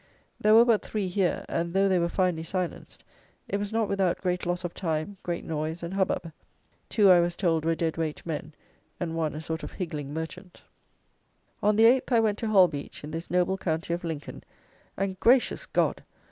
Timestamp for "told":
7.35-7.65